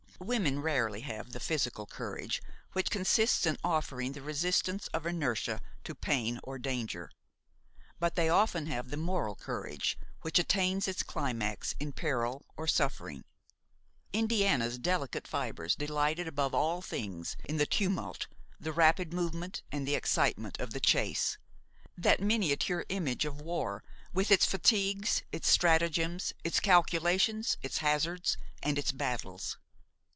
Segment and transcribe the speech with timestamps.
[0.23, 5.95] Women rarely have the physical courage which consists in offering the resistance of inertia to
[5.95, 7.09] pain or danger;
[7.99, 13.23] but they often have the moral courage which attains its climax in peril or suffering.
[14.13, 18.27] Indiana's delicate fibres delighted above all things in the tumult,
[18.59, 21.39] the rapid movement and the excitement of the chase,
[21.97, 23.83] that miniature image of war
[24.13, 29.57] with its fatigues, its stratagems, its calculations, its hazards and its battles.